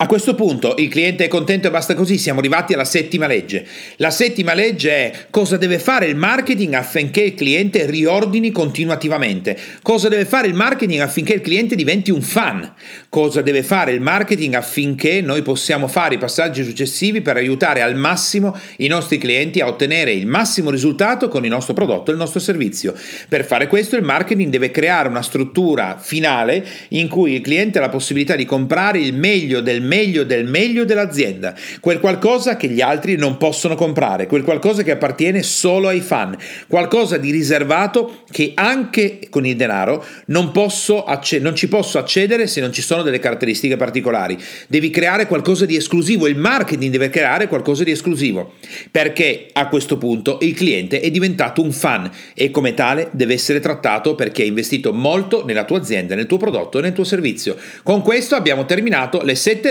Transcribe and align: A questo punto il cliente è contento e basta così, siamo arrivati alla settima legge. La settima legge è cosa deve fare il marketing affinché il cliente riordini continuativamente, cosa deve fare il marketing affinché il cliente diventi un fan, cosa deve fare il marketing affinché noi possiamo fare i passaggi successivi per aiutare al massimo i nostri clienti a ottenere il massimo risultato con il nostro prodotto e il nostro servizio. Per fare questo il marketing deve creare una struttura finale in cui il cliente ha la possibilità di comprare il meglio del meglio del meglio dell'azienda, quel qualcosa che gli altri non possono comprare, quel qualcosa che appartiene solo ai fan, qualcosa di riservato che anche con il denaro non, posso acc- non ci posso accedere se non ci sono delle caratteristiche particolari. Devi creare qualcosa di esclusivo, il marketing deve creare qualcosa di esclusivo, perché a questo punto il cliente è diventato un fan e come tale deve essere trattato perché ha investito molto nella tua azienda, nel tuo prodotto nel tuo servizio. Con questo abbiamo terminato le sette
A 0.00 0.06
questo 0.06 0.36
punto 0.36 0.76
il 0.78 0.86
cliente 0.86 1.24
è 1.24 1.28
contento 1.28 1.66
e 1.66 1.70
basta 1.72 1.96
così, 1.96 2.18
siamo 2.18 2.38
arrivati 2.38 2.72
alla 2.72 2.84
settima 2.84 3.26
legge. 3.26 3.66
La 3.96 4.12
settima 4.12 4.54
legge 4.54 4.90
è 4.92 5.12
cosa 5.28 5.56
deve 5.56 5.80
fare 5.80 6.06
il 6.06 6.14
marketing 6.14 6.74
affinché 6.74 7.22
il 7.22 7.34
cliente 7.34 7.84
riordini 7.84 8.52
continuativamente, 8.52 9.58
cosa 9.82 10.08
deve 10.08 10.24
fare 10.24 10.46
il 10.46 10.54
marketing 10.54 11.00
affinché 11.00 11.32
il 11.32 11.40
cliente 11.40 11.74
diventi 11.74 12.12
un 12.12 12.22
fan, 12.22 12.74
cosa 13.08 13.42
deve 13.42 13.64
fare 13.64 13.90
il 13.90 14.00
marketing 14.00 14.54
affinché 14.54 15.20
noi 15.20 15.42
possiamo 15.42 15.88
fare 15.88 16.14
i 16.14 16.18
passaggi 16.18 16.62
successivi 16.62 17.20
per 17.20 17.34
aiutare 17.34 17.82
al 17.82 17.96
massimo 17.96 18.56
i 18.76 18.86
nostri 18.86 19.18
clienti 19.18 19.58
a 19.58 19.66
ottenere 19.66 20.12
il 20.12 20.28
massimo 20.28 20.70
risultato 20.70 21.26
con 21.26 21.42
il 21.42 21.50
nostro 21.50 21.74
prodotto 21.74 22.10
e 22.10 22.14
il 22.14 22.20
nostro 22.20 22.38
servizio. 22.38 22.94
Per 23.28 23.44
fare 23.44 23.66
questo 23.66 23.96
il 23.96 24.04
marketing 24.04 24.48
deve 24.48 24.70
creare 24.70 25.08
una 25.08 25.22
struttura 25.22 25.98
finale 25.98 26.64
in 26.90 27.08
cui 27.08 27.32
il 27.32 27.40
cliente 27.40 27.78
ha 27.78 27.80
la 27.80 27.88
possibilità 27.88 28.36
di 28.36 28.44
comprare 28.44 29.00
il 29.00 29.12
meglio 29.12 29.60
del 29.60 29.86
meglio 29.88 30.22
del 30.22 30.44
meglio 30.46 30.84
dell'azienda, 30.84 31.54
quel 31.80 31.98
qualcosa 31.98 32.56
che 32.56 32.68
gli 32.68 32.80
altri 32.80 33.16
non 33.16 33.38
possono 33.38 33.74
comprare, 33.74 34.26
quel 34.26 34.44
qualcosa 34.44 34.82
che 34.82 34.92
appartiene 34.92 35.42
solo 35.42 35.88
ai 35.88 36.00
fan, 36.00 36.36
qualcosa 36.68 37.16
di 37.16 37.30
riservato 37.30 38.22
che 38.30 38.52
anche 38.54 39.20
con 39.30 39.46
il 39.46 39.56
denaro 39.56 40.04
non, 40.26 40.52
posso 40.52 41.04
acc- 41.04 41.40
non 41.40 41.56
ci 41.56 41.68
posso 41.68 41.98
accedere 41.98 42.46
se 42.46 42.60
non 42.60 42.72
ci 42.72 42.82
sono 42.82 43.02
delle 43.02 43.18
caratteristiche 43.18 43.76
particolari. 43.76 44.38
Devi 44.68 44.90
creare 44.90 45.26
qualcosa 45.26 45.64
di 45.64 45.76
esclusivo, 45.76 46.26
il 46.26 46.36
marketing 46.36 46.92
deve 46.92 47.08
creare 47.08 47.48
qualcosa 47.48 47.82
di 47.82 47.90
esclusivo, 47.90 48.54
perché 48.90 49.48
a 49.52 49.68
questo 49.68 49.96
punto 49.96 50.38
il 50.42 50.54
cliente 50.54 51.00
è 51.00 51.10
diventato 51.10 51.62
un 51.62 51.72
fan 51.72 52.10
e 52.34 52.50
come 52.50 52.74
tale 52.74 53.08
deve 53.12 53.34
essere 53.34 53.60
trattato 53.60 54.14
perché 54.14 54.42
ha 54.42 54.46
investito 54.46 54.92
molto 54.92 55.44
nella 55.44 55.64
tua 55.64 55.78
azienda, 55.78 56.14
nel 56.14 56.26
tuo 56.26 56.36
prodotto 56.36 56.80
nel 56.80 56.92
tuo 56.92 57.04
servizio. 57.04 57.56
Con 57.82 58.02
questo 58.02 58.34
abbiamo 58.34 58.64
terminato 58.64 59.22
le 59.22 59.34
sette 59.34 59.70